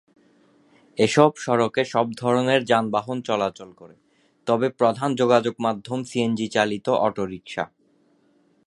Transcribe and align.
এসব 0.97 1.31
সড়কে 1.35 1.81
সব 1.85 2.07
ধরনের 2.13 2.61
যানবাহন 2.65 3.17
চলাচল 3.21 3.69
করে, 3.73 3.95
তবে 4.47 4.67
প্রধান 4.69 5.09
যোগাযোগ 5.15 5.55
মাধ্যম 5.59 5.99
সিএনজি 6.03 6.47
চালিত 6.47 6.87
অটোরিক্সা। 7.01 7.65